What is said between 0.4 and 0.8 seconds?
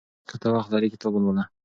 ته وخت